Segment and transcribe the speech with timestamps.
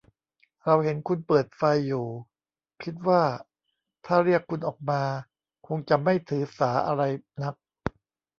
[0.63, 2.07] เราเห็นคุณเปิดไฟอยู่
[2.83, 3.23] คิดว่า
[4.05, 5.01] ถ้าเรียกคุณออกมา
[5.67, 7.03] คงจะไม่ถือสาอะไร
[7.43, 7.55] นัก